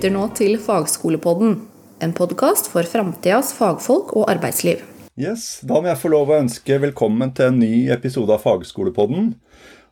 [0.00, 1.58] lytter nå til Fagskolepodden,
[2.00, 4.78] en podkast for framtidas fagfolk og arbeidsliv.
[5.20, 9.34] Yes, Da må jeg få lov å ønske velkommen til en ny episode av Fagskolepodden.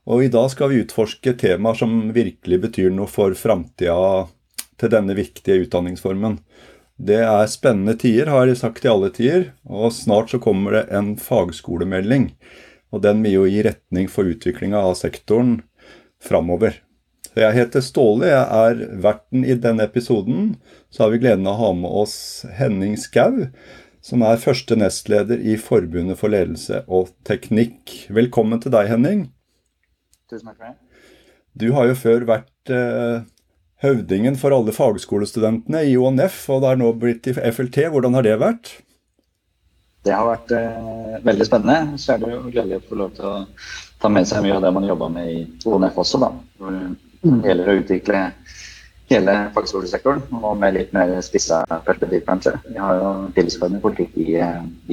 [0.08, 4.24] Og I dag skal vi utforske temaer som virkelig betyr noe for framtida
[4.80, 6.40] til denne viktige utdanningsformen.
[6.96, 9.50] Det er spennende tider, har jeg sagt i alle tider.
[9.68, 12.30] Og snart så kommer det en fagskolemelding.
[12.96, 15.58] Og den vil jo gi retning for utviklinga av sektoren
[16.16, 16.80] framover.
[17.36, 20.54] Jeg heter Ståle, jeg er verten i denne episoden.
[20.88, 22.16] Så har vi gleden av å ha med oss
[22.56, 23.48] Henning Skau,
[24.00, 28.06] som er første nestleder i Forbundet for ledelse og teknikk.
[28.08, 29.26] Velkommen til deg, Henning.
[30.30, 30.76] Tusen takk for det.
[31.58, 33.26] Du har jo før vært eh,
[33.84, 37.88] høvdingen for alle fagskolestudentene i ONF, og det er nå blitt i FLT.
[37.92, 38.72] Hvordan har det vært?
[40.06, 41.98] Det har vært eh, veldig spennende.
[42.00, 43.34] Så er det jo gledelig å få lov til å
[43.98, 46.22] ta med seg mye av det man jobber med i ONF også.
[46.22, 46.32] da.
[47.22, 48.24] Det gjelder å utvikle
[49.08, 52.54] hele fagskolesektoren, og med litt mer spissa perspektiv, kanskje.
[52.68, 54.36] Vi har jo tilsvarende politikk i,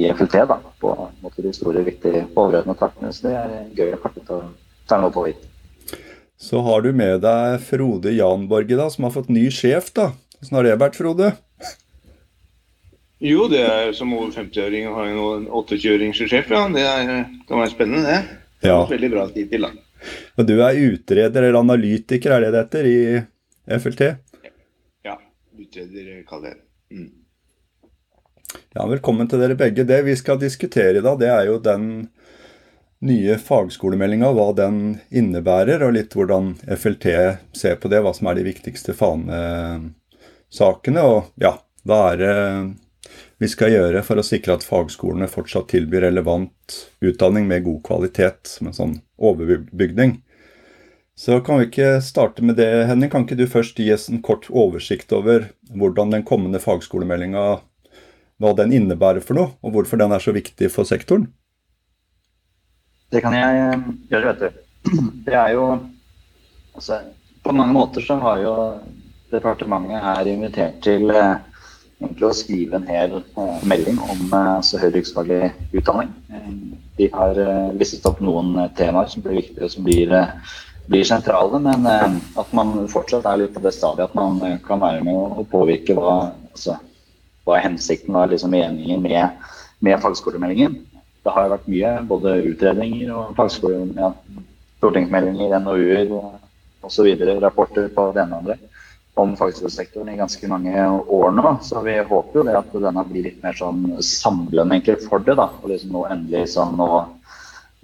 [0.00, 4.00] i FLT da, på måte, de store, viktige overordnede takene, så det er gøy å
[4.02, 4.14] få
[4.88, 5.44] ta noe på hit.
[6.40, 9.92] Så har du med deg Frode Janborge, da, som har fått ny sjef.
[9.96, 10.10] da.
[10.40, 11.32] Hvordan har det vært, Frode?
[13.24, 16.66] Jo, det er som over 50-åring å ha en 28-åring som sjef, ja.
[16.72, 17.12] Det er,
[17.48, 18.42] kan være spennende, det.
[18.64, 18.82] Det ja.
[18.88, 19.85] veldig bra tid til, da.
[20.36, 24.02] Og du er utreder eller analytiker, er det det heter, i FLT?
[25.06, 25.16] Ja,
[25.56, 26.64] utreder kaller jeg det.
[26.96, 27.12] Mm.
[28.76, 29.84] Ja, velkommen til dere begge.
[29.88, 32.08] Det vi skal diskutere i dag, det er jo den
[33.06, 37.06] nye fagskolemeldinga, hva den innebærer, og litt hvordan FLT
[37.56, 39.92] ser på det, hva som er de viktigste fanesakene.
[41.04, 41.52] Og ja,
[41.86, 42.36] hva er det
[43.38, 48.56] vi skal gjøre for å sikre at fagskolene fortsatt tilbyr relevant utdanning med god kvalitet,
[48.64, 50.18] med sånn overbygning.
[51.16, 53.08] Så kan vi ikke starte med det, Henning.
[53.12, 57.46] Kan ikke du først gi oss en kort oversikt over hvordan den kommende fagskolemeldinga
[58.36, 61.30] hva den innebærer for noe, og hvorfor den er så viktig for sektoren?
[63.12, 64.62] Det kan jeg eh, gjøre, vet du.
[65.26, 65.64] Det er jo
[66.74, 67.00] altså,
[67.42, 68.52] På mange måter så har jo
[69.32, 71.38] departementet her invitert til eh,
[72.00, 75.40] egentlig å skrive en hel uh, melding om altså, høyere yrkesfaglig
[75.76, 76.12] utdanning.
[76.96, 77.38] De har
[77.76, 80.12] listet opp noen temaer som blir viktige og som blir,
[80.88, 81.84] blir sentrale, men
[82.40, 85.96] at man fortsatt er litt på det stadiet at man kan være med å, påvirke
[85.98, 86.78] hva, altså,
[87.44, 89.52] hva er hensikten og liksom meningen med,
[89.84, 90.78] med fagskolemeldingen.
[91.26, 94.12] Det har vært mye, både utredninger og fagskole, ja,
[94.78, 96.12] stortingsmeldinger, NOU-er
[96.86, 98.58] osv., rapporter på det ene og andre
[99.16, 101.56] om fagskolesektoren i ganske mange år nå.
[101.62, 105.38] Så vi håper jo det at denne blir litt mer sånn samlende egentlig for det.
[105.38, 106.88] da, og liksom Nå endelig sånn, nå,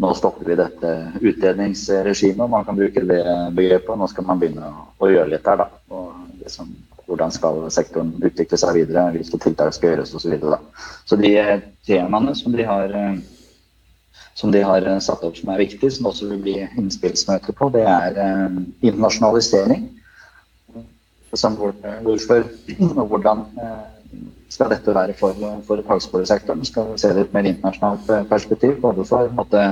[0.05, 0.91] nå stopper vi dette
[1.23, 3.23] utredningsregimet, om man kan bruke det
[3.57, 3.97] begrepet.
[3.97, 4.69] Nå skal man begynne
[5.01, 5.63] å gjøre litt der.
[5.65, 6.75] da, og liksom,
[7.07, 10.21] Hvordan skal sektoren utvikle seg videre, hvilke tiltak skal gjøres osv.
[10.21, 10.61] Så, videre,
[11.09, 11.33] så de
[11.89, 12.95] temaene som de har
[14.35, 17.83] som de har satt opp som er viktige, som også vil bli innspillsmøte på, det
[17.89, 19.89] er eh, internasjonalisering
[21.33, 22.45] som hvorfor
[23.01, 23.85] og hvordan eh,
[24.53, 26.65] skal dette være for, for fagskolesektoren.
[26.69, 29.65] Skal vi se litt mer internasjonalt eh, perspektiv, både for måte,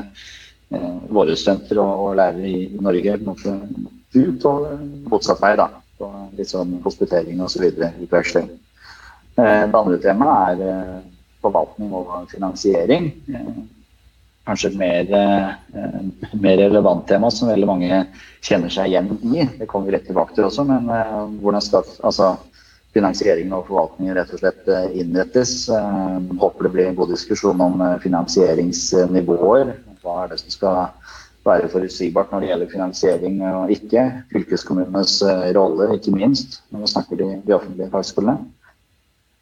[0.73, 3.57] eh, våre studenter og, og, lærere i Norge måte,
[4.17, 4.67] ut og
[5.13, 5.55] motsatt vei.
[5.61, 5.69] da,
[6.01, 7.67] på Litt sånn hospitering osv.
[7.77, 8.49] utveksling.
[9.37, 11.03] Det andre temaet er
[11.41, 13.11] forvaltning og finansiering
[14.49, 18.05] kanskje et mer, eh, mer, relevant tema som veldig mange
[18.43, 19.45] kjenner seg igjen i.
[19.59, 22.33] Det kommer vi rett tilbake til også, men eh, hvordan skal altså,
[22.95, 25.69] finansieringen og forvaltningen rett og slett eh, innrettes?
[25.71, 29.75] Håper det blir en god diskusjon om finansieringsnivåer.
[30.01, 30.81] Hva er det som skal
[31.45, 34.07] være forutsigbart når det gjelder finansiering og ikke?
[34.33, 35.21] Fylkeskommunenes
[35.57, 38.41] rolle, ikke minst, når vi snakker de, de offentlige fagskolene.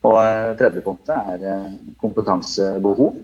[0.06, 0.18] Og
[0.60, 3.16] tredje punktet er kompetansebehov.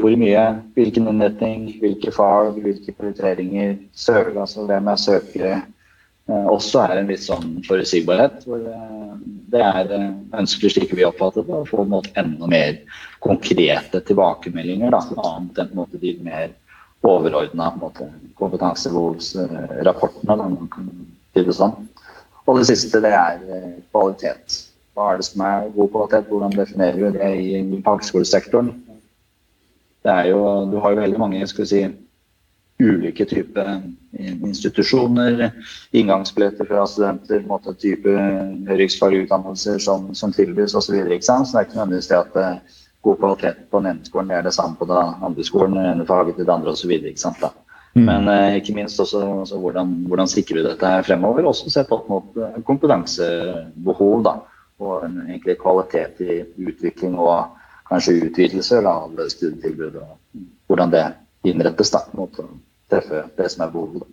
[0.00, 0.42] Hvor mye,
[0.76, 5.62] hvilken innretning, hvilke fag, hvilke prioriteringer, Søker, altså hvem er søkere,
[6.30, 8.36] eh, også er en viss sånn forutsigbarhet.
[8.46, 9.12] hvor eh,
[9.52, 12.72] Det er eh, ønskelig, slik vi oppfatter det, å få en måte, enda mer
[13.20, 14.88] konkrete tilbakemeldinger.
[14.96, 15.00] Da,
[15.34, 16.48] annet enn måte, de mer
[17.04, 17.66] overordna
[18.40, 20.34] kompetansebehovsrapportene.
[21.36, 21.76] Det sånn.
[22.48, 23.36] Og det siste det er
[23.92, 24.46] kvalitet.
[24.96, 26.24] Hva er det som er god kvalitet?
[26.32, 28.89] Hvordan definerer vi det i fagskolesektoren?
[30.04, 31.82] Det er jo, du har jo veldig mange skal vi si,
[32.80, 33.82] ulike typer
[34.16, 35.50] institusjoner,
[35.92, 38.14] inngangsbilletter fra studenter, måte, type
[38.68, 40.86] høyriksfaglige utdannelser som, som tilbys osv.
[40.88, 44.08] Så, videre, så det er ikke nødvendigvis det at eh, god kvalitet på den ene
[44.08, 46.96] skolen er det samme på den andre skolen, det ene faget til det andre osv.
[47.94, 48.04] Mm.
[48.06, 51.92] Men eh, ikke minst også, også hvordan, hvordan, sikrer vi dette her fremover, også sett
[51.94, 54.24] opp mot eh, kompetansebehov.
[54.24, 54.36] da,
[54.80, 57.56] Og en egentlig kvalitet i utvikling og
[57.90, 59.98] kanskje utvidelse av studietilbud.
[60.00, 61.04] Og hvordan det
[61.48, 62.46] innrettes da, mot å
[62.90, 64.06] treffe det som er behovet.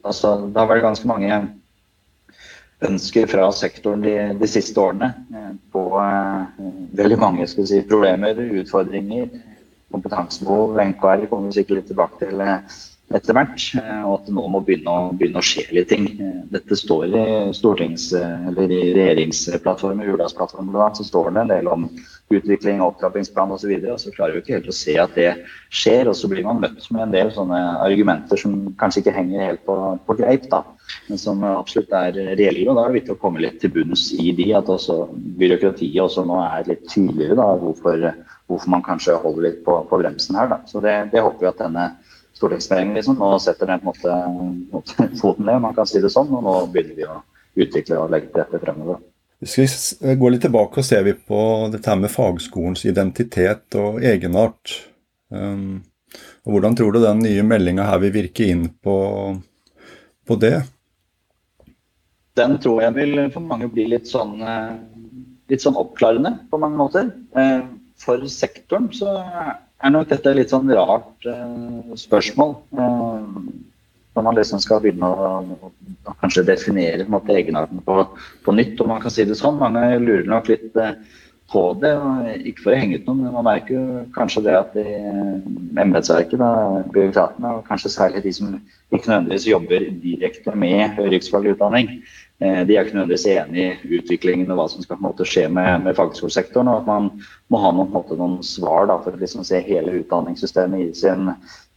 [0.00, 1.40] Altså, det har vært ganske mange
[2.88, 6.62] ønsker fra sektoren de, de siste årene eh, på eh,
[6.96, 9.28] veldig mange si, problemer, utfordringer,
[9.92, 10.80] kompetansebehov.
[10.94, 12.78] NKR kommer vi sikkert litt tilbake til eh,
[13.12, 13.66] etter hvert.
[13.76, 16.08] Eh, og at det nå må begynne å, begynne å skje litt ting.
[16.54, 17.26] Dette står i
[17.58, 21.90] stortings- eller i regjeringsplattformen, Hurdalsplattformen, så står det en del om
[22.30, 23.72] utvikling, opptrappingsplan osv.
[23.74, 25.30] Og, og så klarer vi ikke helt å se at det
[25.68, 26.10] skjer.
[26.10, 29.64] Og så blir man møtt med en del sånne argumenter som kanskje ikke henger helt
[29.68, 30.62] på, på greip, da.
[31.08, 32.66] Men som absolutt er reelle.
[32.70, 34.50] Og da er det viktig å komme litt til bunns i de.
[34.58, 35.02] At også
[35.40, 38.06] byråkratiet også nå er litt tydeligere da, hvorfor,
[38.50, 40.50] hvorfor man kanskje holder litt på, på bremsen her.
[40.52, 40.62] Da.
[40.70, 41.90] Så det, det håper vi at denne
[42.38, 43.18] stortingsmeldingen Liksom.
[43.20, 46.58] Nå setter den på en måte foten ned, man kan si det sånn, og nå
[46.72, 47.20] begynner vi å
[47.60, 49.02] utvikle og legge til rette fremover.
[49.40, 51.42] Vi skal gå litt tilbake og se vi på
[51.72, 54.74] dette her med fagskolens identitet og egenart.
[55.32, 55.80] Um,
[56.44, 58.96] og hvordan tror du den nye meldinga her vil virke inn på,
[60.28, 60.58] på, det?
[62.36, 64.76] Den tror jeg vil for mange bli litt sånn, eh,
[65.52, 67.08] litt sånn oppklarende på mange måter.
[67.32, 67.64] Eh,
[68.00, 71.28] for sektoren så er nok dette litt sånn rart
[72.00, 72.54] spørsmål.
[74.16, 75.32] Når man liksom skal begynne å,
[75.68, 78.02] å, kanskje definere på måte, egenarten på,
[78.44, 79.60] på, nytt, om man kan si det sånn.
[79.60, 80.96] Mange lurer nok litt uh,
[81.52, 81.92] på det.
[82.50, 84.86] Ikke for å henge ut noen, men man merker jo kanskje det at de
[85.78, 86.42] embetsverket,
[86.90, 88.56] byråkratene, og kanskje særlig de som
[88.90, 94.48] ikke nødvendigvis jobber direkte med yrkesfaglig utdanning, Eh, de er ikke nødvendigvis enig i utviklingen
[94.48, 96.70] og hva som skal måte, skje med, med fagskolesektoren.
[96.72, 97.10] Og at man
[97.52, 101.34] må ha noen, måte, noen svar da, for å liksom, se hele utdanningssystemet i sin,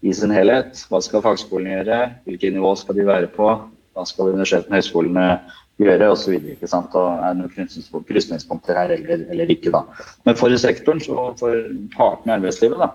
[0.08, 0.86] i sin, helhet.
[0.88, 2.00] Hva skal fagskolene gjøre?
[2.30, 3.50] Hvilke nivå skal de være på?
[3.94, 5.28] Hva skal universitetene og høyskolene
[5.84, 6.10] gjøre?
[6.14, 9.74] Og, så videre, og er det noen krysningspunkter her eller, eller, ikke.
[9.76, 9.84] da.
[10.24, 11.60] Men for sektoren, så for
[11.98, 12.94] partene i arbeidslivet, da,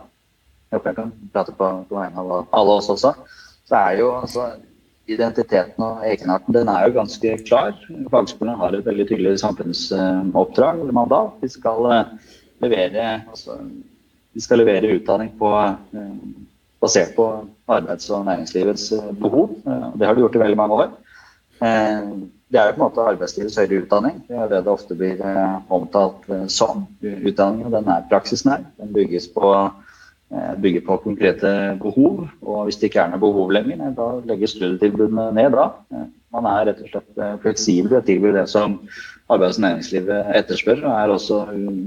[0.69, 3.13] jeg håper jeg kan prate på, på vegne av alle oss også,
[3.69, 4.49] så er jo altså
[5.09, 7.75] identiteten og egenarten den er jo ganske klar.
[8.13, 11.39] Fagskolene har et veldig tydelig samfunnsoppdrag eller mandat.
[11.43, 12.13] De skal eh,
[12.65, 13.59] levere, altså,
[14.35, 16.15] de skal levere utdanning på, eh,
[16.83, 17.29] basert på
[17.69, 19.57] arbeids- og næringslivets eh, behov.
[19.65, 20.91] Det har de gjort i veldig mange år.
[22.49, 24.21] Det er jo på en måte arbeidslivets høyere utdanning.
[24.29, 25.19] Det er det det ofte blir
[25.75, 26.87] omtalt som.
[27.03, 28.63] Utdanningen den er praksisnær.
[28.79, 29.51] Den bygges på
[30.61, 31.51] bygger på konkrete
[31.83, 32.27] behov.
[32.45, 35.71] Og hvis det ikke er noe behov lenger, da legger studietilbudene ned da.
[35.95, 38.75] Eh, man er rett og slett eh, fleksibel og tilbyr det som
[39.33, 40.83] arbeids- og næringslivet etterspør.
[40.85, 41.39] Og er også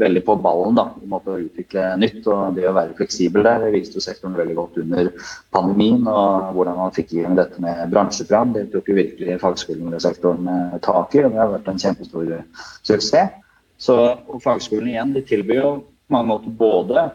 [0.02, 2.26] veldig på ballen da, i måte å utvikle nytt.
[2.26, 5.12] Og det å være fleksibel der viste sektoren veldig godt under
[5.54, 6.02] pandemien.
[6.10, 8.58] Og hvordan man fikk igjen dette med bransjeprogram.
[8.58, 10.50] Det tok jo virkelig fagskolesektoren
[10.82, 12.36] tak i, og det har vært en kjempestor
[12.82, 13.38] suksess.
[13.82, 13.96] Så
[14.44, 17.10] fagskolen igjen, de tilbyr jo på mange måter både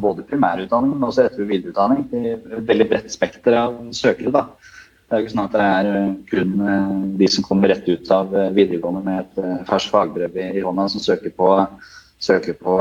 [0.00, 2.06] både primærutdanning, men også etter- og videreutdanning.
[2.12, 4.32] Et veldig bredt spekter av søkere.
[4.32, 4.46] da.
[5.04, 7.88] Det er jo ikke sånn at det er eh, kun eh, de som kommer rett
[7.88, 11.50] ut av eh, videregående med et ferskt fagbrev i hånda, som søker på,
[12.18, 12.78] søker på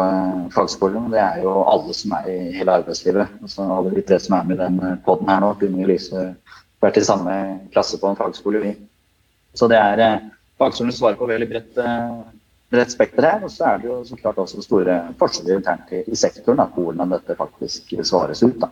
[0.56, 1.12] fagskolen.
[1.12, 3.36] Det er jo alle som er i hele arbeidslivet.
[3.44, 5.52] Altså alle de tre som er med i den poden her nå.
[5.60, 6.30] Kunne Lise
[6.82, 7.36] vært i samme
[7.76, 8.74] klasse på en fagskole, vi.
[9.54, 11.84] Så det er fagskolen svarer på veldig bredt
[12.74, 13.44] bredt spekter her.
[13.46, 16.68] Og så er det jo så klart også store forskjeller internt i, i sektoren da,
[16.72, 18.58] på hvordan dette faktisk svares ut.
[18.62, 18.72] da.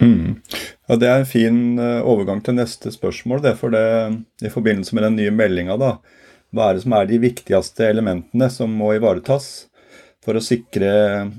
[0.00, 0.40] Mm.
[0.88, 3.42] Ja, Det er en fin uh, overgang til neste spørsmål.
[3.44, 3.84] Det for det,
[4.42, 8.72] I forbindelse med den nye meldinga, hva er det som er de viktigste elementene som
[8.74, 9.68] må ivaretas
[10.24, 11.30] for å sikre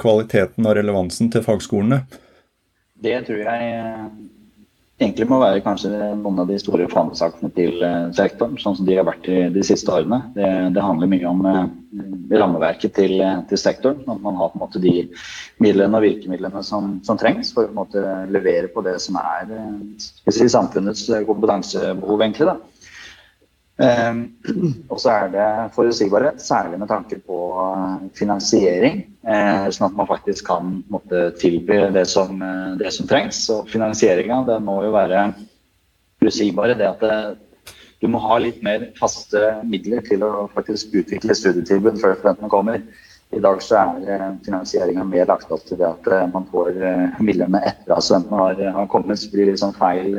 [0.00, 2.04] kvaliteten og relevansen til fagskolene?
[3.00, 3.72] Det tror jeg
[5.00, 5.90] egentlig må være kanskje
[6.20, 9.62] noen av de store fanesakene til eh, sektoren, sånn som de har vært i de
[9.66, 10.20] siste årene.
[10.34, 11.62] Det, det handler mye om eh,
[12.36, 14.02] rammeverket til, eh, til, sektoren.
[14.04, 14.94] At man har på en måte de
[15.62, 18.04] midlene og virkemidlene som, som trengs for å på en måte
[18.34, 19.54] levere på det som er
[19.98, 22.20] si, samfunnets kompetansebehov.
[22.20, 22.58] egentlig da.
[23.80, 24.18] Um,
[24.92, 27.38] og så er det forutsigbarhet, særlig med tanke på
[28.18, 29.06] finansiering.
[29.24, 33.40] Uh, sånn at man faktisk kan måtte, tilby det som, uh, det som trengs.
[33.54, 35.30] Og finansieringa må jo være
[36.20, 36.76] forutsigbare.
[36.76, 37.18] Det at det,
[38.04, 42.84] du må ha litt mer faste midler til å faktisk utvikle studietilbud før studentene kommer.
[43.32, 46.72] I dag så er finansieringa mer lagt opp til det at man får
[47.22, 49.20] midlene etter at studentene har, har kommet.
[49.22, 50.18] Så blir det liksom feil,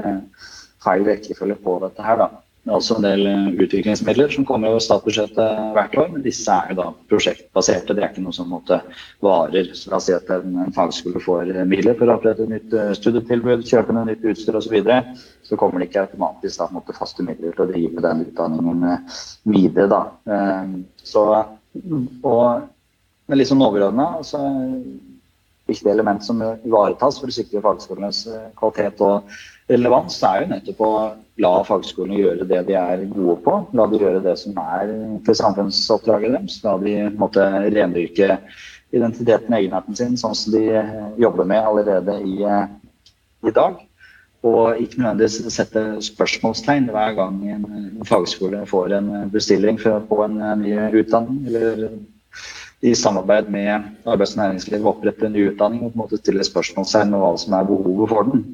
[0.81, 2.23] feil rekkefølge på dette her.
[2.23, 2.29] da.
[2.61, 6.53] Det er også en del eh, utviklingsmidler som kommer over statsbudsjettet hvert år, men disse
[6.53, 7.95] er jo da prosjektbaserte.
[7.97, 8.77] Det er ikke noe som måtte
[9.25, 9.71] varer.
[9.77, 12.53] Så la oss si at en, en fagskole får eh, midler for å opprette et
[12.53, 14.67] nytt eh, studietilbud, kjøpe ned nytt utstyr osv.
[14.67, 14.99] Så, videre,
[15.41, 18.85] så kommer det ikke automatisk da, måtte faste midler til å drive den utdanningen
[19.49, 19.89] videre.
[19.91, 20.03] Da.
[21.01, 22.69] Så, og,
[23.25, 24.45] men liksom sånn overordna altså,
[25.71, 28.25] viktig element som ivaretas for å sikre fagskolenes
[28.59, 29.31] kvalitet og
[29.71, 30.93] relevans, er jo nettopp å
[31.41, 33.55] la fagskolene gjøre det de er gode på.
[33.77, 34.91] La de gjøre det som er
[35.25, 36.59] for samfunnsoppdraget deres.
[36.65, 38.37] La de måtte rendyrke
[38.91, 40.65] identiteten og egenarten sin sånn som de
[41.21, 42.41] jobber med allerede i,
[43.47, 43.79] i dag.
[44.41, 50.23] Og ikke nødvendigvis sette spørsmålstegn hver gang en fagskole får en bestilling for å få
[50.25, 50.73] en ny
[51.03, 51.43] utdanning.
[51.47, 51.91] eller
[52.81, 56.45] i samarbeid med arbeids- og næringsliv opprette en ny utdanning og på en måte stille
[56.45, 58.45] spørsmålstegn med hva som er behovet for den.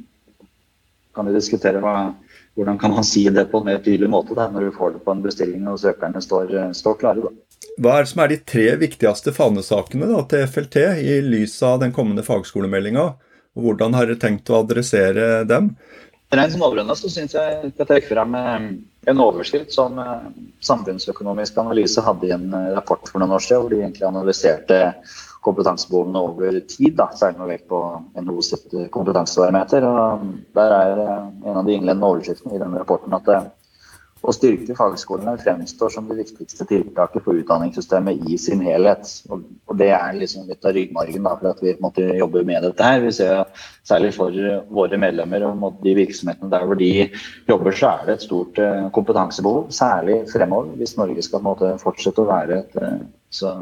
[1.16, 1.94] Kan vi diskutere hva,
[2.60, 5.04] hvordan kan man si det på en mer tydelig måte da, når du får det
[5.06, 7.24] på en bestilling og søkerne står, står klare.
[7.24, 7.32] Da.
[7.78, 11.80] Hva er det som er de tre viktigste fanesakene da, til FLT i lys av
[11.86, 13.14] den kommende fagskolemeldinga?
[13.58, 15.72] Hvordan har dere tenkt å adressere dem?
[16.30, 18.64] Rent som overordna så syns jeg jeg skal trekke frem eh,
[19.08, 20.26] en overskrift som eh,
[20.68, 24.80] Samfunnsøkonomisk analyse hadde i en eh, rapport for noen år siden, hvor de egentlig analyserte
[25.48, 27.80] kompetansebehovene over tid, da, særlig med vekt på
[28.20, 29.86] NHO sitt kompetansebarometer.
[30.58, 33.30] Der er en av de innledende overskriftene i den rapporten at
[34.28, 39.08] å styrke fagskolene fremstår som det viktigste tiltaket for utdanningssystemet i sin helhet.
[39.32, 39.46] Og,
[39.80, 43.00] det er liksom litt av ryggmargen da, for at vi måtte jobbe med dette her.
[43.06, 43.46] Vi ser
[43.88, 44.36] særlig for
[44.74, 46.90] våre medlemmer og de virksomhetene der hvor de
[47.48, 49.70] jobber, så er det et stort eh, kompetansebehov.
[49.76, 53.00] Særlig fremover, hvis Norge skal måte, fortsette å være et eh,
[53.32, 53.56] så,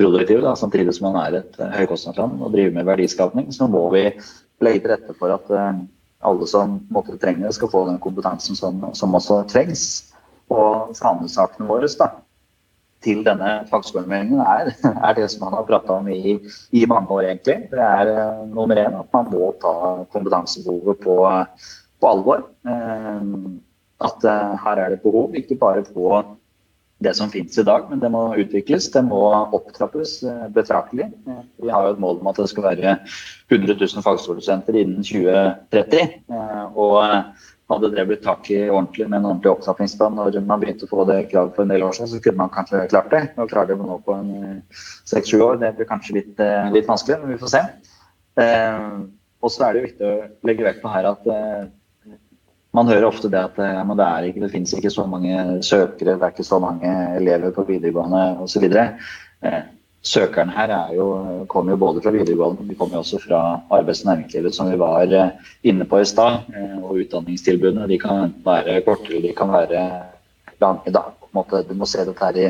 [0.00, 3.86] produktiv, da, samtidig som man er et eh, høykostnadsland og driver med verdiskapning, så må
[3.94, 4.08] vi
[4.64, 5.54] legge til rette for at
[6.20, 9.84] alle som måtte trenge det, skal få den kompetansen som, som også trengs.
[10.50, 12.10] Og fanesakene våre da,
[13.04, 14.72] til denne fagskolemeldingen er,
[15.06, 16.36] er, det som man har prata om i,
[16.76, 17.56] i, mange år, egentlig.
[17.72, 19.74] Det er uh, nummer én at man må ta
[20.12, 21.16] kompetansebehovet på,
[22.00, 22.44] på alvor.
[22.68, 23.56] Uh,
[24.04, 26.20] at uh, her er det behov, ikke bare på
[27.00, 28.90] det som finnes i dag, men det må utvikles.
[28.92, 29.20] Det må
[29.56, 31.08] opptrappes eh, betraktelig.
[31.28, 32.96] Eh, vi har jo et mål om at det skal være
[33.48, 36.18] 100 000 fagskolestudenter innen 2030.
[36.28, 37.00] Eh, og
[37.70, 41.06] hadde det blitt tak i ordentlig med en ordentlig opptrappingsplan når man begynte å få
[41.08, 43.22] det kravet for en del år siden, så kunne man kanskje klart det.
[43.38, 44.18] Nå klarer det nå på
[45.08, 45.60] seks-sju år.
[45.62, 46.34] Det blir kanskje litt,
[46.74, 47.62] litt, vanskelig, men vi får se.
[49.40, 50.16] Og så er det jo viktig å
[50.50, 51.30] legge vekt på her at
[52.76, 56.14] man hører ofte det at ja, det, er ikke, det finnes ikke så mange søkere,
[56.14, 58.66] det er ikke så mange elever på videregående osv.
[58.70, 59.62] Eh,
[60.02, 61.06] søkerne her jo,
[61.48, 64.78] kommer jo både fra videregående, men de kommer også fra arbeids- og næringslivet, som vi
[64.78, 66.46] var eh, inne på i stad.
[66.54, 69.88] Eh, og utdanningstilbudene de kan være kortere, de kan være
[70.60, 70.94] lange.
[70.94, 71.08] da.
[71.32, 72.48] Måte, du må se dette her i,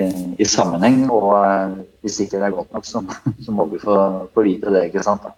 [0.00, 0.06] i,
[0.40, 3.02] i sammenheng, og eh, hvis ikke det er godt nok, så,
[3.44, 3.96] så må vi få,
[4.34, 4.86] få vite det.
[4.90, 5.24] ikke sant?
[5.24, 5.34] Da.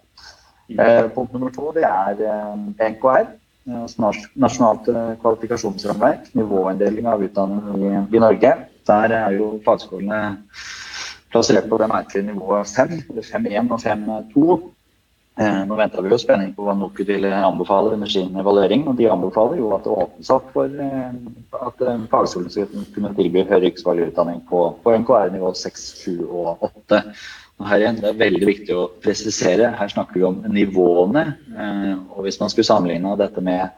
[0.69, 3.31] Eh, punkt nummer to det er eh, NKR.
[3.69, 3.85] Eh,
[4.33, 7.83] nasjonalt eh, kvalifikasjonsrammeverk, nivåinndeling av utdanning
[8.15, 8.53] i, Norge.
[8.89, 10.19] Der er jo fagskolene
[11.29, 14.57] plassert på det merkelige nivået 5, eller 5-1 og 5-2.
[15.39, 18.87] Eh, nå venter vi jo spenning på hva NOKUT vil anbefale under sin evaluering.
[18.89, 20.81] og De anbefaler jo at det åpnes opp for
[21.67, 27.03] at fagskolene skal kunne tilby høyere yrkesfaglig utdanning på, på NKR-nivå 6, 7 og 8.
[27.59, 29.73] Her igjen, Det er veldig viktig å presisere.
[29.75, 31.25] Her snakker vi om nivåene.
[31.51, 33.69] Eh, og Hvis man skulle sammenligne dette med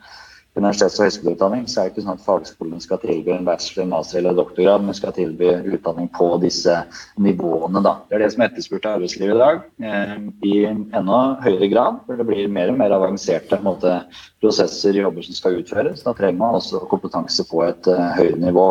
[0.56, 4.20] universitets- og høyskoleutdanning, så er det ikke sånn at fagskolene skal tilby en bachelor, master
[4.20, 6.76] eller doktorgrad, men skal tilby utdanning på disse
[7.18, 7.82] nivåene.
[7.82, 7.96] Da.
[8.10, 12.02] Det er det som er etterspurt av arbeidslivet i dag, eh, i enda høyere grad.
[12.06, 14.04] For det blir mer og mer avanserte måte,
[14.44, 16.04] prosesser, jobber som skal utføres.
[16.04, 18.68] Da trenger man også kompetanse på et uh, høyere nivå.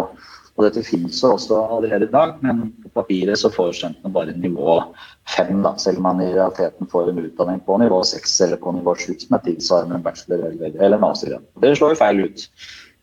[0.59, 4.35] Og dette finnes jo også allerede i dag, men på papiret så får studentene bare
[4.37, 4.81] nivå
[5.37, 8.75] 5, da, selv om man i realiteten får en utdanning på nivå 6 eller på
[8.77, 11.39] nivå 7 som er tilsvarende en bachelor eller, eller master.
[11.63, 12.47] Det slår jo feil ut.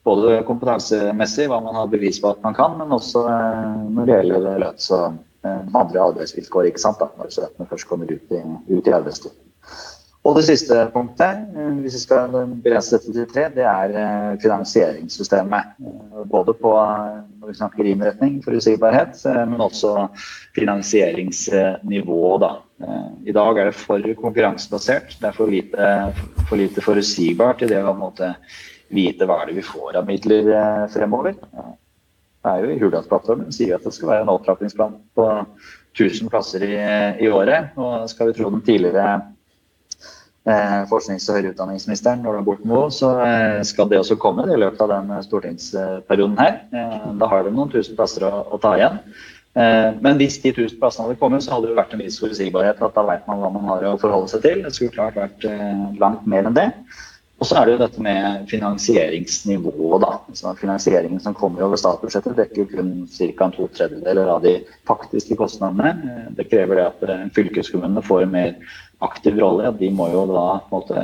[0.07, 4.19] Både kompetansemessig, hva man har bevis på at man kan, men også eh, når det
[4.19, 8.43] gjelder lønns- og eh, andre arbeidsvilkår ikke sant, da, når studentene først kommer ut i,
[8.71, 9.35] ut i arbeidslivet.
[10.27, 14.33] Og det siste punktet, eh, hvis vi skal begrense dette til tre, det er eh,
[14.43, 15.77] finansieringssystemet.
[15.79, 20.09] Eh, både på når vi snakker innretning, forutsigbarhet, men også
[20.57, 22.23] finansieringsnivå.
[22.43, 22.51] Da.
[23.23, 25.15] I dag er det for konkurransebasert.
[25.21, 25.91] Det er for lite,
[26.49, 28.33] for lite forutsigbart i det å måte,
[28.91, 30.51] vite hva er det vi får av midler
[30.91, 31.37] fremover.
[31.39, 35.31] Det er jo i Hurdalsplattformen sier at det skal være en opptrappingsplan på
[35.95, 36.75] 1000 plasser i,
[37.23, 37.73] i året.
[37.79, 39.17] Og skal vi tro den tidligere
[40.87, 44.83] forsknings- og høyere utdanningsministeren Ola Borten Moe, så eh, skal det også komme i løpet
[44.85, 46.61] av den stortingsperioden her.
[46.71, 49.01] Eh, da har de noen tusen plasser å, å ta igjen.
[49.57, 52.81] Eh, men hvis de tusen plassene hadde kommet, så hadde det vært en viss forutsigbarhet.
[52.81, 54.63] at Da vet man hva man har å forholde seg til.
[54.65, 56.69] Det skulle klart vært eh, langt mer enn det.
[57.37, 60.13] Og så er det jo dette med finansieringsnivået, da.
[60.33, 62.93] Så finansieringen som kommer over statsbudsjettet, dekker kun
[63.37, 63.49] ca.
[63.53, 64.55] to tredjedeler av de
[64.89, 65.93] faktiske kostnadene.
[66.05, 68.53] Eh, det krever det at fylkeskommunene får mer
[69.05, 69.71] aktiv rolle.
[69.79, 71.01] De må jo da måte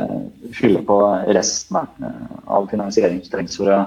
[0.58, 0.98] fylle på
[1.36, 3.82] resten av finansieringen som trengs for å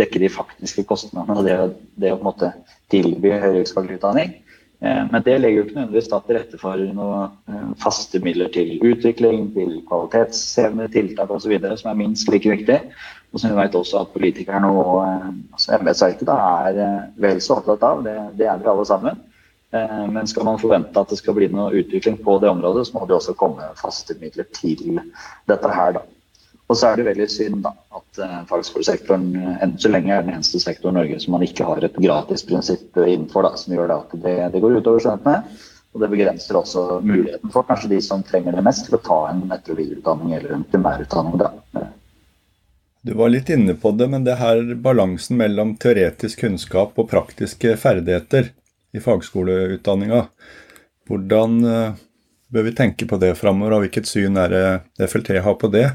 [0.00, 1.38] dekke de faktiske kostnadene.
[1.38, 1.58] og det,
[2.00, 2.52] det å på en måte
[2.92, 4.34] tilby høyere utdanning.
[4.82, 8.80] Eh, men det legger jo ikke nødvendigvis til rette for noen eh, faste midler til
[8.82, 12.80] utvikling, til kvalitetshevende tiltak osv., som er minst like viktig.
[13.32, 16.80] Og som vi vet også at politikerne og eh, altså embetsverket er
[17.22, 18.02] vel så opptatt av.
[18.08, 19.22] Det, det er vi alle sammen.
[19.72, 23.06] Men skal man forvente at det skal bli noe utvikling på det området, så må
[23.08, 24.98] det også komme faste midler til
[25.48, 26.02] dette her, da.
[26.72, 30.22] Og så er det veldig synd da, at uh, fagskolesektoren uh, enn så lenge er
[30.24, 33.90] den eneste sektoren i Norge som man ikke har et gratisprinsipp innenfor, da, som gjør
[33.90, 35.58] det at det, det går utover studentene.
[35.92, 39.18] Og det begrenser også muligheten for kanskje de som trenger det mest, til å ta
[39.28, 41.36] en etter- og videreutdanning eller en primærutdanning.
[41.42, 41.84] Da.
[43.04, 47.74] Du var litt inne på det, men det her balansen mellom teoretisk kunnskap og praktiske
[47.82, 48.48] ferdigheter
[48.92, 50.24] i fagskoleutdanninga,
[51.08, 52.00] hvordan uh,
[52.52, 55.86] bør vi tenke på det framover, og hvilket syn er det FLT har på det?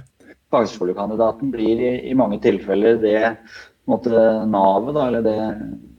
[0.52, 3.20] fagskolekandidaten blir i, mange tilfeller det
[3.88, 5.36] navet, eller det,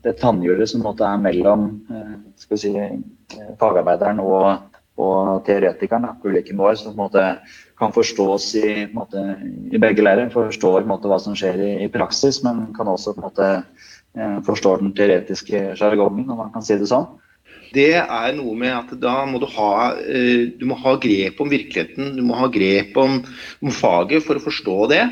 [0.04, 2.98] det tannhjulet som måtte, er mellom eh, si, eh,
[3.60, 6.76] fagarbeideren og, og teoretikeren på ulike nivåer.
[6.80, 7.24] Som måte,
[7.80, 9.22] kan forstås i, måte,
[9.72, 10.28] i begge leirer.
[10.34, 13.50] Forstår måte, hva som skjer i, i, praksis, men kan også på en måte,
[14.16, 17.08] eh, forstå den teoretiske sjargongen, om man kan si det sånn
[17.74, 21.50] det er noe med at da må du ha, eh, du må ha grep om
[21.52, 22.14] virkeligheten.
[22.16, 23.20] Du må ha grep om,
[23.60, 25.02] om, faget for å forstå det.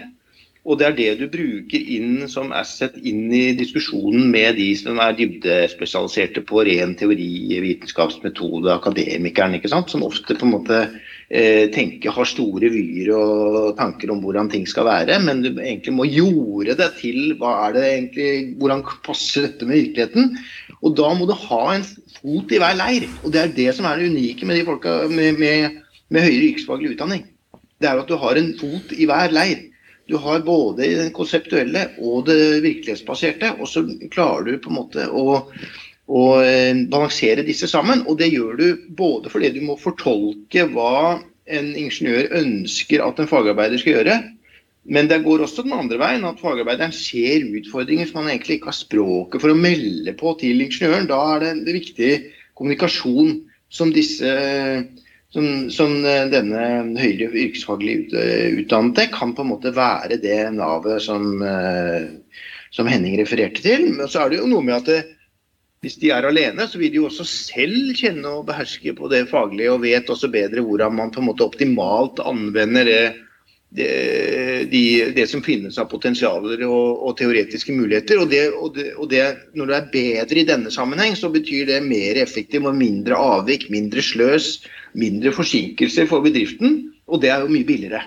[0.66, 4.99] Og det er det du bruker inn som asset inn i diskusjonen med de som
[5.02, 7.28] er dybdespesialiserte på ren teori,
[7.62, 9.92] vitenskapsmetode, akademikeren, ikke sant?
[9.92, 10.81] som ofte på en måte
[11.31, 15.94] eh, tenker, har store vyer og tanker om hvordan ting skal være, men du egentlig
[15.94, 20.35] må jorde det til hva er det egentlig, hvordan passer dette med virkeligheten.
[20.83, 21.87] Og da må du ha en
[22.18, 23.07] fot i hver leir.
[23.22, 25.79] Og det er det som er det unike med de folka med, med,
[26.11, 27.24] med høyere yrkesfaglig utdanning.
[27.79, 29.62] Det er at du har en fot i hver leir.
[30.07, 35.07] Du har både det konseptuelle og det virkelighetsbaserte, og så klarer du på en måte
[35.11, 35.40] å,
[36.07, 38.05] å eh, balansere disse sammen.
[38.07, 38.66] Og det gjør du
[38.99, 44.16] både fordi du må fortolke hva en ingeniør ønsker at en fagarbeider skal gjøre,
[44.87, 48.71] men det går også den andre veien, at fagarbeideren ser utfordringer som han egentlig ikke
[48.71, 51.09] har språket for å melde på til ingeniøren.
[51.11, 52.11] Da er det en viktig
[52.59, 53.33] kommunikasjon
[53.73, 54.31] som, disse,
[55.37, 55.99] som, som
[56.33, 56.62] denne
[56.96, 57.96] høyere yrkesfaglig
[58.62, 61.42] utdannede kan på en måte være det navet som,
[62.72, 63.90] som Henning refererte til.
[63.99, 65.03] Men så er det jo noe med at det,
[65.85, 69.27] hvis de er alene, så vil de jo også selv kjenne og beherske på det
[69.29, 73.05] faglige og vet også bedre hvordan man på en måte optimalt anvender det
[73.77, 78.20] det, de, det, som finnes av potensialer og, og teoretiske muligheter.
[78.22, 79.14] Og, og, og
[79.59, 83.68] når det er bedre i denne sammenheng, så betyr det mer effektiv og mindre avvik,
[83.72, 84.61] mindre sløs,
[84.96, 86.82] mindre forsinkelser for bedriften.
[87.06, 88.02] Og det er jo mye billigere.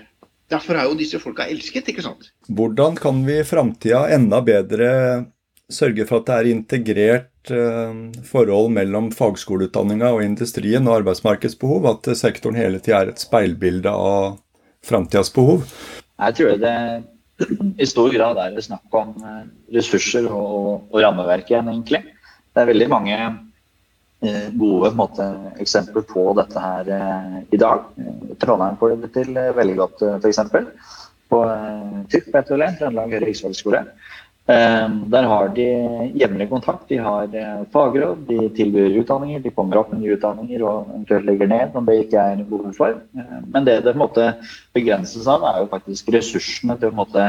[0.49, 2.31] Derfor er jo disse folka elsket, ikke sant.
[2.49, 4.89] Hvordan kan vi i framtida enda bedre
[5.69, 11.85] sørge for at det er integrert eh, forhold mellom fagskoleutdanninga og industrien og arbeidsmarkedsbehov?
[11.93, 14.39] At sektoren hele tida er et speilbilde av
[14.85, 15.69] framtidas behov?
[16.19, 16.75] Jeg tror det
[17.79, 19.45] i stor grad er det snakk om eh,
[19.77, 22.01] ressurser og, og rammeverket, igjen, egentlig.
[22.49, 23.19] Det er veldig mange
[24.21, 25.27] eh, gode måte,
[25.61, 27.89] eksempler på dette her eh, i dag.
[28.41, 30.41] Trondheim får det til veldig godt, eh, f.eks.
[31.29, 33.85] På eh, TUP, Trøndelag Høyre Riksfagskole.
[34.49, 35.65] Der har de
[36.17, 36.87] jevnlig kontakt.
[36.89, 39.43] De har eh, fagråd, de tilbyr utdanninger.
[39.43, 42.73] De kommer opp med nye utdanninger og eventuelt legger ned om det ikke er behov
[42.73, 42.95] for.
[43.13, 44.25] Men det det på en måte
[44.73, 47.27] begrenses av, er jo faktisk ressursene til å på en måte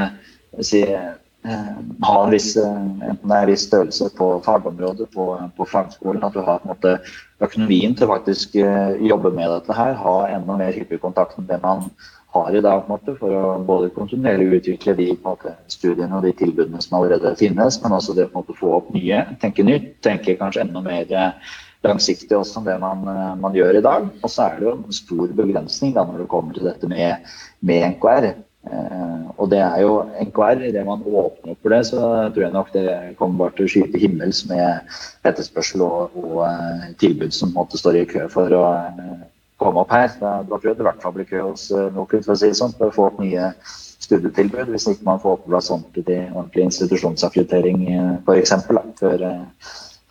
[0.64, 1.12] si, eh,
[1.44, 5.26] ha en viss, eh, enten er en viss størrelse på fagområdet, på,
[5.56, 6.98] på fagskolen, at du har måte
[7.40, 8.56] økonomien til faktisk
[9.00, 11.88] jobbe med dette her, ha enda mer hyppig kontakt med det man
[12.32, 16.26] har i dag på en måte, for å både kontinuerlig utvikle de måte, studiene og
[16.26, 20.36] de tilbudene som allerede finnes, men også det å få opp nye, tenke nytt, tenke
[20.38, 24.06] kanskje enda mer eh, langsiktig også enn det man, eh, man, gjør i dag.
[24.20, 27.34] Og så er det jo en stor begrensning da, når det kommer til dette med,
[27.66, 28.30] med NKR.
[28.68, 32.52] Eh, og det er jo NKR, idet man åpner opp for det, så tror jeg
[32.52, 32.86] nok det
[33.18, 34.92] kommer bare til å skyte himmels med
[35.24, 39.22] etterspørsel og, og uh, tilbud som måtte stå i kø for å uh,
[39.60, 40.12] komme opp her.
[40.20, 42.60] Da tror jeg det i hvert fall blir kø hos NOKUT for å si det
[42.60, 44.74] sånn, for å få opp nye studietilbud.
[44.74, 47.88] Hvis ikke man får på plass ordentlig, ordentlig institusjonsakkreditering
[48.26, 48.54] f.eks.
[49.00, 49.26] Før,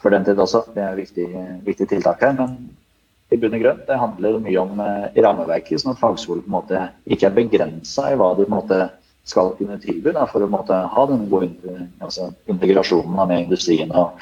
[0.02, 0.66] før den tid også.
[0.74, 1.30] Det er et viktig,
[1.70, 2.38] viktig tiltak her.
[2.38, 2.58] Men
[3.30, 3.84] i bunn og grunn.
[3.88, 8.10] Det handler mye om eh, rammeverket, sånn at fagskolen på en måte ikke er begrensa
[8.10, 8.82] i hva de på en måte
[9.30, 11.52] skal kunne tilby da, for å måte, ha den gode
[12.02, 14.16] altså, integrasjonen med industrien og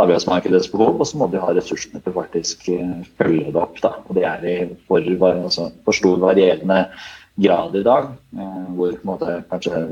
[0.00, 1.00] arbeidsmarkedets behov.
[1.00, 3.76] Og så må de ha ressursene til faktisk uh, følge det opp.
[3.82, 3.92] Da.
[4.06, 4.56] Og det er i
[4.88, 6.86] for, altså, for stor varierende
[7.34, 9.82] grad i dag, uh, hvor måte, kanskje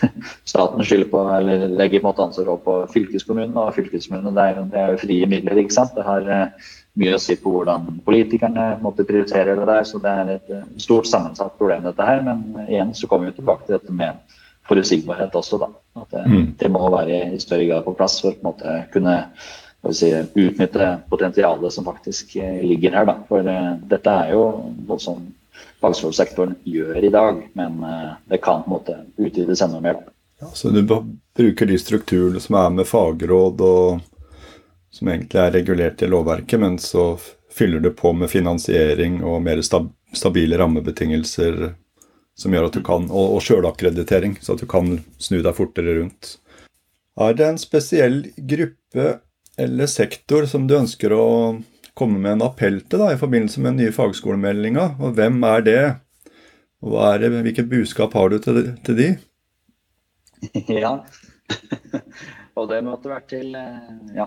[0.52, 3.58] staten skylder på, eller legger på ansvaret på fylkeskommunen.
[3.60, 5.92] Og fylkeskommunen det er, det er jo frie midler, ikke sant.
[5.98, 6.32] Det har
[7.00, 9.84] mye å si på hvordan politikerne måtte prioritere det der.
[9.88, 12.22] Så det er et eh, stort sammensatt problem, dette her.
[12.26, 15.70] Men igjen så kommer vi tilbake til dette med forutsigbarhet også, da.
[16.00, 16.46] At det, mm.
[16.60, 19.16] det må være i større grad på plass for å på en måte kunne
[19.92, 20.10] si,
[20.46, 23.10] utnytte potensialet som faktisk eh, ligger her.
[23.10, 23.18] Da.
[23.28, 23.52] For
[23.90, 24.46] dette er jo
[24.86, 25.26] noe som
[25.82, 27.82] fagskolesektoren gjør i dag, men
[28.30, 29.98] det kan på en måte utvides enda mer.
[30.40, 30.80] Ja, så du
[31.36, 34.00] bruker de strukturene som er med fagråd og
[34.94, 37.14] som egentlig er regulert i lovverket, men så
[37.54, 41.74] fyller du på med finansiering og mer stabile rammebetingelser
[42.38, 45.98] som gjør at du kan, og, og sjølakkreditering, så at du kan snu deg fortere
[46.00, 46.36] rundt.
[47.20, 49.18] Er det en spesiell gruppe
[49.58, 51.26] eller sektor som du ønsker å
[51.94, 54.88] komme med en appell til da, i forbindelse med den nye fagskolemeldinga?
[54.98, 55.82] Og hvem er det?
[56.84, 59.12] Og er det, hvilket budskap har du til, til de?
[60.82, 60.98] Ja,
[62.58, 64.26] og det måtte vært til eh, ja,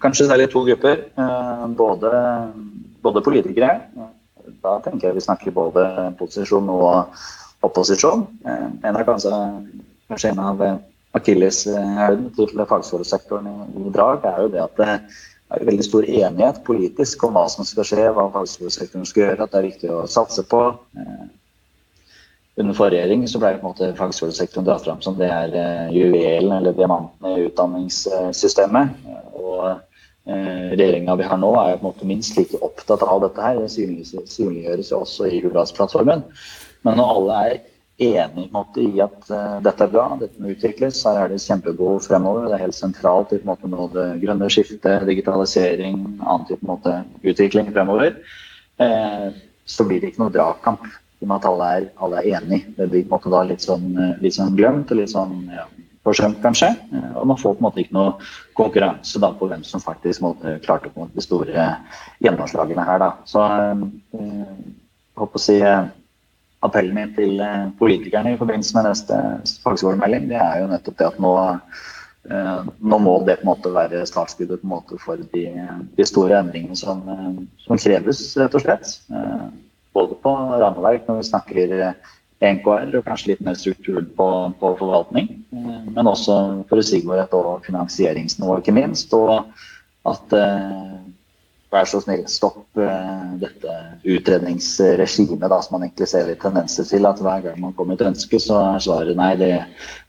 [0.00, 1.04] kanskje særlig to grupper.
[1.18, 2.12] Eh, både,
[3.02, 3.80] både, politikere.
[4.62, 7.16] Da tenker jeg vi snakker både posisjon og
[7.62, 8.26] opposisjon.
[8.46, 9.32] Eh, en av kanskje,
[10.08, 10.62] kanskje en av
[11.14, 13.48] akilleshælene til fagskolesektoren
[13.86, 14.88] i dag er jo det at det
[15.50, 19.50] er veldig stor enighet politisk om hva som skal skje, hva fagskolesektoren skal gjøre, at
[19.50, 20.62] det er viktig å satse på
[22.60, 26.52] under forrige regjering så ble på en måte fagskolesektoren dratt fram som det er juvelen
[26.52, 28.94] eller diamanten i utdanningssystemet.
[30.30, 33.58] Uh, regjeringa vi har nå er på en måte minst like opptatt av dette her.
[33.62, 33.70] Det
[34.28, 36.26] synliggjøres jo også i Hurdalsplattformen.
[36.86, 37.56] Men når alle er
[38.00, 42.02] enige måte, i at uh, dette er bra, dette må utvikles, så er det kjempebehov
[42.04, 42.46] fremover.
[42.48, 46.68] Det er helt sentralt i på en måte nå det grønne skiftet, digitalisering, annen type
[46.68, 48.16] måte, utvikling fremover.
[49.70, 50.86] så blir det ikke noe dragkamp
[51.20, 52.74] i og med at alle er, alle er enige.
[52.76, 55.34] Det blir på en måte da litt sånn, eh, litt sånn glemt og litt sånn
[55.52, 55.66] ja,
[56.06, 56.72] forsømt, kanskje.
[56.94, 58.16] Eh, og man får på en måte ikke noe
[58.58, 61.68] konkurranse da på hvem som faktisk måtte, klarte på de store
[62.24, 63.02] gjennomslagene her.
[63.04, 63.10] da.
[63.28, 64.66] Så jeg
[65.20, 65.60] håper å si
[66.60, 67.40] appellen min til
[67.78, 69.16] politikerne i forbindelse med neste
[69.64, 71.32] fagskolemelding, det er jo nettopp det at nå,
[72.92, 75.46] nå må det på en måte være startskuddet på en måte for de,
[75.96, 77.00] de store endringene som,
[77.64, 78.92] som, kreves, rett og slett
[79.96, 81.62] både på rammeverk når vi snakker
[82.40, 84.28] NKR og kanskje litt mer struktur på,
[84.60, 85.28] på forvaltning.
[85.52, 86.36] Eh, men også
[86.70, 89.12] forutsigbarhet og finansieringsnivå, ikke minst.
[89.16, 89.50] Og
[90.08, 91.00] at eh,
[91.70, 97.06] vær så snill, stopp eh, dette utredningsregimet da, som man egentlig ser litt tendenser til.
[97.06, 99.52] At hver gang man kommer med et ønske, så er svaret nei, det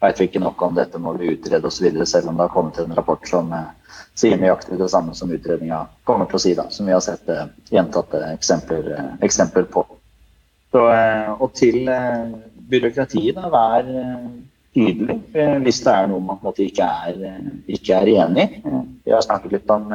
[0.01, 1.91] vet vi ikke nok om, dette må vi utrede osv.
[2.05, 3.69] Selv om det har kommet en rapport som eh,
[4.17, 7.29] sier nøyaktig det samme som utredninga kommer til å si, da, som vi har sett
[7.29, 9.85] eh, gjentatte eksempler, eh, eksempler, på.
[10.71, 12.31] Så, eh, og til eh,
[12.71, 14.25] byråkratiet, da, vær eh,
[14.71, 15.17] tydelig
[15.65, 18.61] hvis det er noe man på en måte ikke er, ikke er enig i.
[19.03, 19.89] Vi har snakket litt om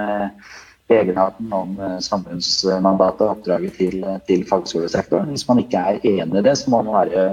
[0.93, 1.73] egenarten om
[2.05, 5.33] samfunnsmandatet og oppdraget til, til fagskolesektoren.
[5.33, 7.25] Hvis man ikke er enig i det, så må man være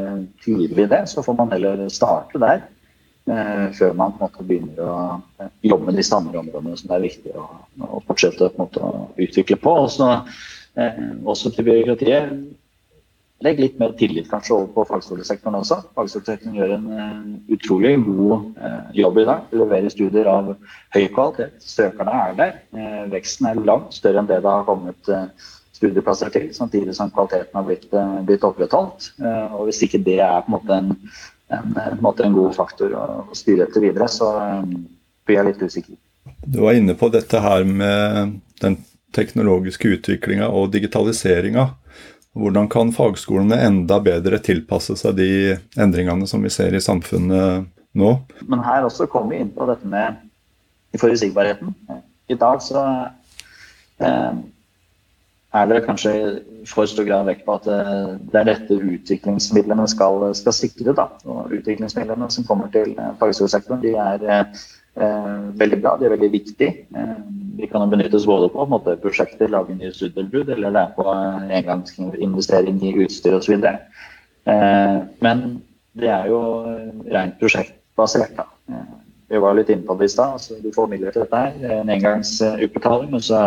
[0.46, 1.02] tydelig i det.
[1.12, 2.64] Så får man heller starte der.
[3.76, 7.08] Før man på en måte begynner å jobbe med de andre områdene som det er
[7.10, 7.50] viktig å,
[7.84, 9.78] å fortsette på en måte, å utvikle på.
[9.84, 10.14] Også,
[11.28, 12.38] også til byråkratiet.
[13.44, 15.82] Legg litt mer tillit kanskje over på fagskolesektoren også.
[15.98, 17.18] Fagskolesektoren gjør en uh,
[17.52, 19.50] utrolig god uh, jobb i dag.
[19.60, 20.54] Leverer studier av
[20.96, 21.58] høy kvalitet.
[21.60, 22.56] Søkerne er der.
[22.76, 25.14] Uh, veksten er langt større enn det det har kommet
[25.74, 27.88] studieplasser til, samtidig som kvaliteten har blitt,
[28.24, 29.10] blitt opprettholdt.
[29.26, 30.92] og Hvis ikke det er på en måte en
[31.54, 33.06] en, en, måte, en god faktor å,
[33.38, 34.08] styre etter videre.
[34.10, 34.30] Så
[35.28, 36.00] blir jeg litt usikker.
[36.44, 38.80] Du var inne på dette her med den
[39.14, 41.70] teknologiske utviklinga og digitaliseringa.
[42.34, 45.32] Hvordan kan fagskolene enda bedre tilpasse seg de
[45.80, 48.14] endringene som vi ser i samfunnet nå?
[48.50, 50.18] Men her også kommer vi inn på dette med
[50.98, 51.76] forutsigbarheten.
[52.34, 52.82] I dag så
[54.02, 54.34] eh,
[55.54, 56.14] er det kanskje
[56.70, 60.96] for stor grad vekt på at eh, det er dette utviklingsmidlene skal, skal sikre.
[60.98, 61.12] Da.
[61.30, 66.32] Og utviklingsmidlene som kommer til eh, fagskolesektoren, de er eh, veldig bra, de er veldig
[66.34, 66.88] viktige.
[66.98, 67.16] Eh,
[67.54, 71.06] de kan benyttes både på, på prosjekter, lage nye studietilbud, eller det på
[71.60, 73.68] engangsinvestering i utstyr osv.
[74.50, 75.44] Eh, men
[75.94, 76.42] det er jo
[77.14, 78.34] rent prosjektbasert.
[78.40, 78.48] da.
[78.70, 78.90] Eh,
[79.34, 80.36] vi var litt inne på det i stad.
[80.38, 83.12] Altså, du får midler til dette her, en engangsutbetaling.
[83.12, 83.40] men så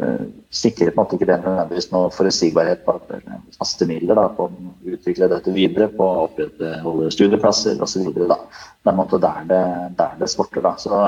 [0.00, 3.12] uh, sikrer på ikke det nødvendigvis noe forutsigbarhet på at
[3.54, 8.10] faste midler da, på å utvikle dette videre, på å opprettholde studieplasser osv.
[8.10, 9.62] Det er der det,
[10.00, 10.66] der det sporter.
[10.66, 10.74] da.
[10.82, 10.98] Så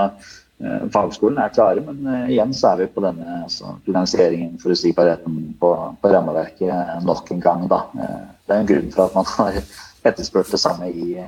[0.65, 5.41] uh, Fagskolen er klare, men uh, igjen så er vi på denne altså, finansieringen, forutsigbarheten
[5.61, 7.67] på, på rammeverket nok en gang.
[7.71, 7.83] da.
[8.47, 9.61] det er en grunn for at man har
[10.09, 11.27] etterspurt det samme i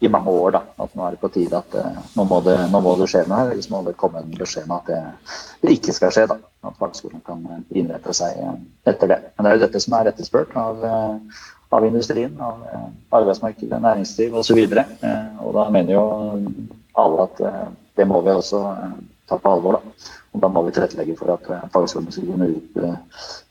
[0.00, 1.72] i mange år da, at nå er det på tide at
[2.14, 3.48] nå, må det, nå, må det, skje noe her.
[3.58, 4.98] Hvis må det komme en beskjed om at det,
[5.64, 6.26] det, ikke skal skje.
[6.30, 6.36] da,
[6.68, 8.38] At fagskolen kan eh, innrette seg
[8.86, 9.18] etter det.
[9.34, 10.86] Men det er jo dette som er etterspurt av,
[11.74, 12.62] av industrien, av
[13.18, 14.62] arbeidsmarkedet, næringsliv osv.
[14.78, 16.06] Uh, og da mener jo
[16.98, 17.42] alle at
[17.98, 18.62] det må vi også
[19.28, 19.78] ta på alvor.
[19.78, 20.14] da.
[20.36, 22.82] Og da må vi tilrettelegge for at fagskolene skal kunne ut,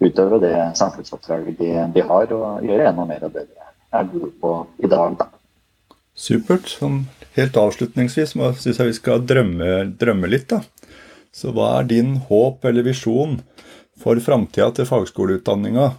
[0.04, 3.66] utøve det samfunnsoppdraget de, de har, og gjøre enda mer av det de
[3.98, 5.18] er gode på i dag.
[5.20, 5.30] da.
[6.18, 6.70] Supert.
[6.80, 7.04] Sånn,
[7.38, 10.50] helt avslutningsvis syns jeg vi skal drømme, drømme, litt.
[10.54, 10.62] da.
[11.34, 13.40] Så hva er din håp eller visjon
[14.02, 15.92] for framtida til fagskoleutdanninga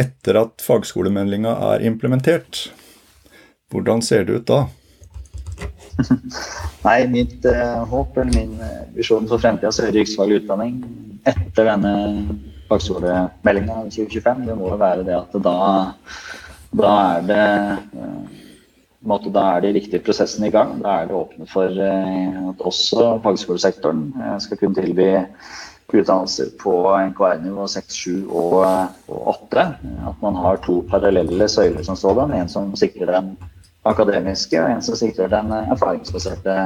[0.00, 2.66] etter at fagskolemeldinga er implementert?
[3.72, 4.60] Hvordan ser det ut da?
[6.86, 10.80] Nei, mitt uh, håp eller min uh, visjon for fremtidas høyere yrkesfaglig utdanning
[11.28, 11.92] etter denne
[12.68, 15.58] fagskolemeldinga 2025, det må jo være det at da,
[16.76, 17.50] da er det
[17.94, 18.40] uh,
[19.04, 20.78] måte, da er de riktige prosessene i gang.
[20.84, 24.06] Da er det åpnet for at også fagskolesektoren
[24.40, 25.10] skal kunne tilby
[25.94, 26.72] utdannelser på
[27.10, 28.60] NKR-nivå 6, 7 og,
[29.08, 29.66] og 8.
[30.10, 32.34] At man har to parallelle søyler som sådan.
[32.34, 33.34] En som sikrer den
[33.84, 36.58] akademiske, og en som sikrer den erfaringsbaserte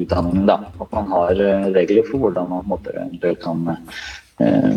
[0.00, 0.46] utdanningen.
[0.48, 0.60] Da.
[0.80, 1.40] At man har
[1.74, 3.66] regler for hvordan man måte, eventuelt kan
[4.38, 4.70] Eh,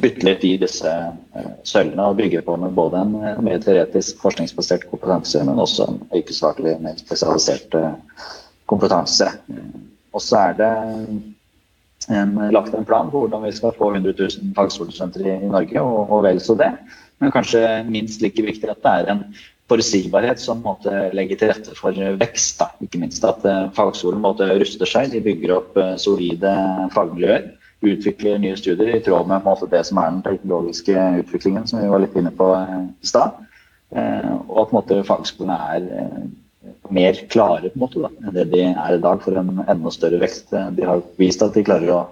[0.00, 4.22] bytte litt i disse eh, søylene og bygge på med både en eh, mer teoretisk
[4.24, 7.76] forskningsbasert kompetanse, men også en yrkesfaglig, mer spesialisert
[8.72, 9.28] kompetanse.
[10.16, 10.70] Og så er det
[12.08, 15.84] en, lagt en plan for hvordan vi skal få 100 000 fagskolestudenter i, i, Norge,
[15.84, 16.72] og, og, vel så det.
[17.20, 17.60] Men kanskje
[17.92, 19.26] minst like viktig at det er en
[19.72, 22.60] forutsigbarhet som måtte legge til rette for vekst.
[22.60, 22.70] Da.
[22.84, 23.42] Ikke minst at
[23.76, 26.54] fagskolen måtte ruste seg, de bygger opp solide
[26.94, 27.50] fagmiljøer
[27.82, 31.90] utvikler nye studier i tråd med måte, det som er den teknologiske utviklingen, som vi
[31.90, 33.40] var litt inne på eh, i stad.
[33.92, 36.22] Eh, og at måte, fagskolene er eh,
[36.94, 39.94] mer klare på en måte, da, enn det de er i dag for en enda
[39.94, 40.54] større vekst.
[40.76, 42.02] De har vist at de klarer å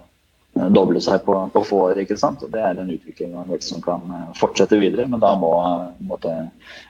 [0.74, 2.02] doble seg på, på få år.
[2.02, 2.42] ikke sant?
[2.44, 4.04] Og Det er en utvikling og en vekst som kan
[4.38, 5.08] fortsette videre.
[5.10, 5.52] Men da må
[6.08, 6.34] måtte,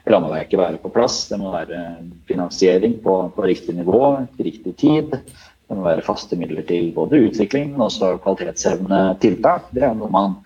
[0.09, 1.23] rammeverket være på plass.
[1.31, 1.81] Det må være
[2.29, 4.01] finansiering på, på riktig nivå
[4.37, 5.15] til riktig tid.
[5.15, 8.17] Det må være faste midler til både utvikling, men også
[9.23, 9.69] tiltak.
[9.71, 10.41] Det er noe man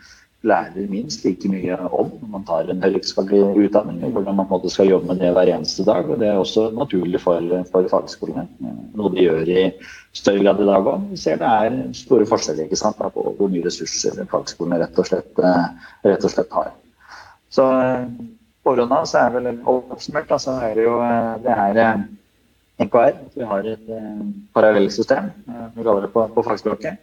[0.45, 3.99] lærer minst like mye om når man tar en høyriksfaglig utdanning.
[4.13, 6.09] Hvordan man måte skal jobbe med det hver eneste dag.
[6.09, 8.47] og Det er også naturlig for, for fagskolene.
[8.95, 9.67] Noe de gjør i
[10.15, 11.07] større grad i dag òg.
[11.11, 15.09] Vi ser det er store forskjeller ikke sant, på hvor mye ressurser fagskolene rett og
[15.09, 15.45] slett,
[16.05, 16.73] rett og slett har.
[17.53, 17.65] Så
[18.65, 20.99] overordna så er vel oppsummert, så er det jo
[21.43, 22.05] det her
[22.81, 23.15] NKR.
[23.35, 26.99] Vi har et eh, parallellsystem, eh, vi kaller det på, på fagspråket.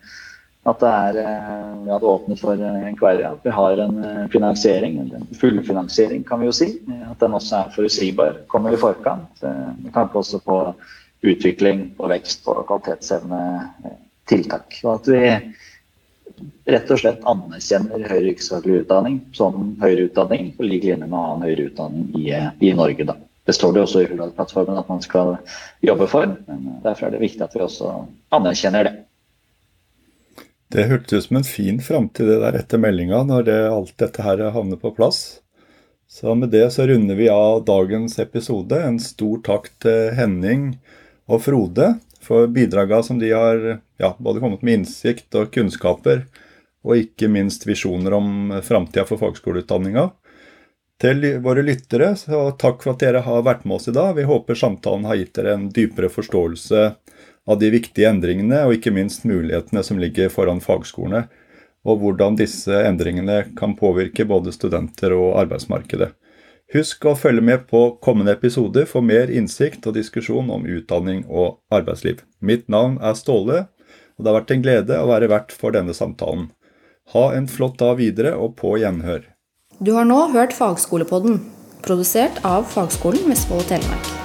[0.63, 3.23] At det er eh, ja, det åpner for eh, NKR.
[3.33, 6.69] At vi har en eh, finansiering, en fullfinansiering kan vi jo si.
[7.11, 9.43] At den også er forutsigbar, kommer i forkant.
[9.43, 10.61] Med tanke også på
[11.23, 13.43] utvikling og vekst og kvalitetsevne
[14.31, 14.79] tiltak.
[14.85, 15.25] Og at vi
[16.71, 21.47] rett og slett anerkjenner høyere yrkesfaglig utdanning som høyere utdanning på lik linje med annen
[21.47, 22.31] høyere utdanning i,
[22.63, 23.07] i Norge.
[23.11, 23.19] da.
[23.47, 25.37] Det står det også i Hurdalsplattformen at man skal
[25.83, 26.37] jobbe for.
[26.47, 29.01] men Derfor er det viktig at vi også anerkjenner det.
[30.73, 34.25] Det hørtes ut som en fin framtid det der etter meldinga, når det, alt dette
[34.25, 35.43] her havner på plass.
[36.09, 38.79] Så med det så runder vi av dagens episode.
[38.81, 40.71] En stor takk til Henning
[41.29, 41.91] og Frode
[42.25, 43.61] for bidraga som de har
[44.01, 46.25] ja, både kommet med innsikt og kunnskaper,
[46.89, 50.09] og ikke minst visjoner om framtida for fagskoleutdanninga.
[51.03, 54.15] Til våre lyttere, så takk for at dere har vært med oss i dag.
[54.17, 56.85] Vi håper samtalen har gitt dere en dypere forståelse
[57.49, 61.27] av de viktige endringene, og ikke minst mulighetene som ligger foran fagskolene,
[61.83, 66.13] og hvordan disse endringene kan påvirke både studenter og arbeidsmarkedet.
[66.73, 71.59] Husk å følge med på kommende episoder for mer innsikt og diskusjon om utdanning og
[71.75, 72.23] arbeidsliv.
[72.41, 73.67] Mitt navn er Ståle,
[74.17, 76.49] og det har vært en glede å være vert for denne samtalen.
[77.13, 79.27] Ha en flott dag videre, og på gjenhør.
[79.83, 81.43] Du har nå hørt Fagskolepodden,
[81.85, 84.22] produsert av Fagskolen Vestfold og Telemark.